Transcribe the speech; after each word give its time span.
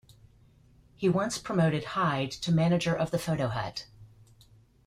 He 0.95 1.07
once 1.07 1.37
promoted 1.37 1.83
Hyde 1.83 2.31
to 2.31 2.51
manager 2.51 2.95
of 2.95 3.11
the 3.11 3.19
Foto 3.19 3.51
Hut. 3.51 3.85